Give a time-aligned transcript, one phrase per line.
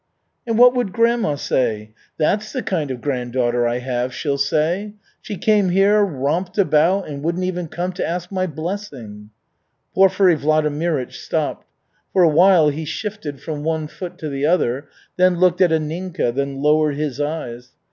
[0.47, 1.91] "And what would grandma say?
[2.17, 4.93] 'That's the kind of granddaughter I have!' she'll say.
[5.21, 9.29] 'She came here, romped about, and wouldn't even come to ask my blessing.'"
[9.93, 11.67] Porfiry Vladimirych stopped.
[12.13, 14.87] For a while he shifted from one foot to the other,
[15.17, 17.69] then looked at Anninka, then lowered his eyes.